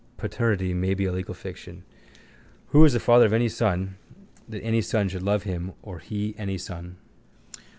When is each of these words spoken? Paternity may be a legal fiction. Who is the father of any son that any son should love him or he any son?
Paternity 0.17 0.73
may 0.73 0.95
be 0.95 1.05
a 1.05 1.11
legal 1.11 1.35
fiction. 1.35 1.83
Who 2.69 2.83
is 2.85 2.93
the 2.93 2.99
father 2.99 3.27
of 3.27 3.33
any 3.33 3.47
son 3.49 3.97
that 4.49 4.63
any 4.63 4.81
son 4.81 5.09
should 5.09 5.21
love 5.21 5.43
him 5.43 5.73
or 5.83 5.99
he 5.99 6.33
any 6.39 6.57
son? 6.57 6.95